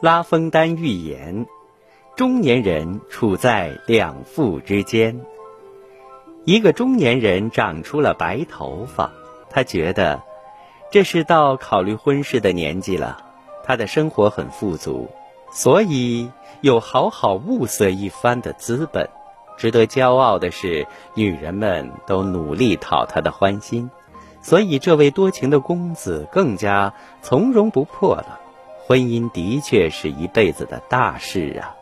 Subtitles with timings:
[0.00, 1.46] 拉封丹预言：
[2.16, 5.20] 中年人处在两富之间。
[6.46, 9.10] 一个中年人长出了白头发，
[9.50, 10.22] 他觉得
[10.90, 13.26] 这是到考虑婚事的年纪了。
[13.62, 15.10] 他的生活很富足，
[15.52, 16.30] 所以
[16.62, 19.10] 有好好物色一番的资本。
[19.58, 23.90] 值得骄傲的是，女人们都努力讨他的欢心，
[24.40, 28.40] 所以这位多情的公子更加从容不迫了。
[28.90, 31.76] 婚姻的确是一辈子的大事啊！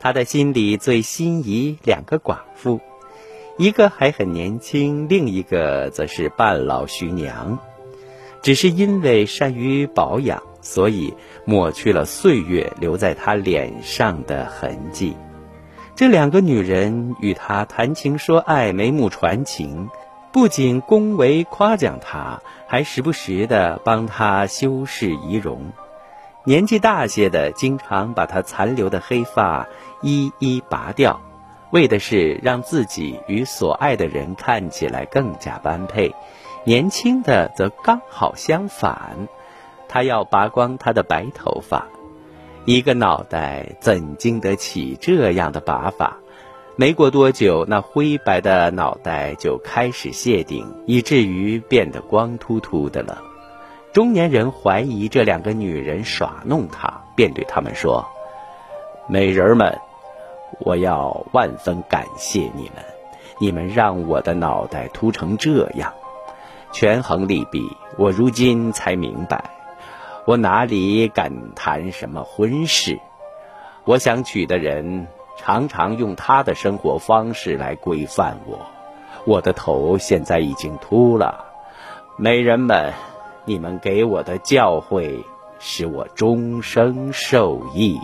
[0.00, 2.80] 他的心里最心仪两个寡妇，
[3.58, 7.60] 一个还很年轻，另一个则是半老徐娘。
[8.42, 15.16] 只是因为善于保养，所以抹去了岁月留在他脸上的痕迹。
[15.94, 19.88] 这两个女人与他谈情说爱，眉目传情，
[20.32, 25.70] 不仅恭维夸奖他，还时不时的帮他修饰仪容。
[26.44, 29.68] 年纪大些的，经常把他残留的黑发
[30.00, 31.20] 一一拔掉，
[31.70, 36.12] 为的是让自己与所爱的人看起来更加般配。
[36.64, 39.28] 年轻的则刚好相反，
[39.88, 41.86] 他要拔光他的白头发。
[42.64, 46.16] 一个脑袋怎经得起这样的拔法？
[46.74, 53.22] 没过多久，那灰白的脑袋就开始谢顶，以至于变得光秃秃的了。
[53.92, 58.08] 中年人怀疑这两个女人耍弄他，便对他们说
[59.06, 59.78] ：“美人们，
[60.60, 62.82] 我要万分感谢你们，
[63.38, 65.92] 你们让我的脑袋秃成这样。”
[66.72, 69.44] 权衡利弊，我如今才明白，
[70.24, 72.98] 我哪里敢谈什么婚事？
[73.84, 78.58] 我想娶的人常常用他的生活方式来规范我，
[79.26, 81.44] 我的头现在已经秃了。
[82.16, 82.94] 美人们，
[83.44, 85.22] 你们给我的教诲，
[85.58, 87.98] 使我终生受益。